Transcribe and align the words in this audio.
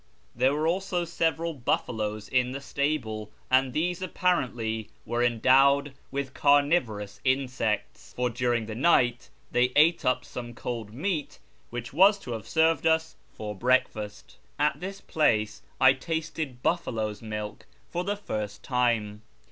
There 0.35 0.55
were 0.55 0.67
also 0.67 1.05
several 1.05 1.53
buffaloes 1.53 2.27
in 2.27 2.53
the 2.53 2.59
stable, 2.59 3.29
and 3.51 3.71
these 3.71 4.01
apparently 4.01 4.89
were 5.05 5.21
endowed 5.23 5.93
with 6.09 6.33
carnivorous 6.33 7.19
instincts, 7.23 8.11
for 8.11 8.27
during 8.27 8.65
the 8.65 8.73
night 8.73 9.29
they 9.51 9.71
ate 9.75 10.03
up 10.03 10.25
some 10.25 10.55
cold 10.55 10.91
meat 10.91 11.37
which 11.69 11.93
was 11.93 12.17
to 12.21 12.31
have 12.31 12.47
served 12.47 12.87
us 12.87 13.15
for 13.35 13.53
breakfast. 13.55 14.37
At 14.57 14.79
this 14.79 15.01
place 15.01 15.61
I 15.79 15.93
tasted 15.93 16.63
buffalo's 16.63 17.21
milk 17.21 17.67
for 17.91 18.03
the 18.03 18.17
first 18.17 18.63
time. 18.63 19.21